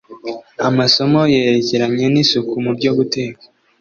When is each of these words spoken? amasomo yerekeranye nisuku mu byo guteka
amasomo 0.67 1.19
yerekeranye 1.33 2.05
nisuku 2.13 2.53
mu 2.65 2.71
byo 2.77 2.91
guteka 2.97 3.41